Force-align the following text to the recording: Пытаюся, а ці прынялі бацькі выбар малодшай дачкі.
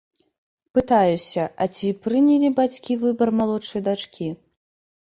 Пытаюся, 0.77 1.43
а 1.65 1.69
ці 1.75 1.91
прынялі 2.09 2.53
бацькі 2.61 2.99
выбар 3.05 3.37
малодшай 3.43 3.81
дачкі. 3.91 4.37